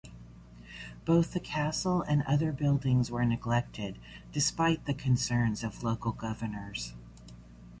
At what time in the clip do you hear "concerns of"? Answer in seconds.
4.95-5.83